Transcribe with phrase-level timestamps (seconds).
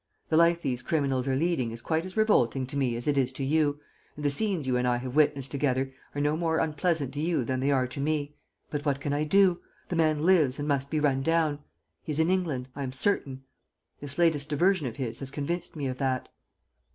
[0.29, 3.31] The life these criminals are leading is quite as revolting to me as it is
[3.33, 3.79] to you,
[4.15, 7.43] and the scenes you and I have witnessed together are no more unpleasant to you
[7.45, 8.33] than they are to me;
[8.71, 9.61] but what can I do?
[9.89, 11.59] The man lives and must be run down.
[12.01, 13.43] He is in England, I am certain.
[13.99, 16.29] This latest diversion of his has convinced me of that."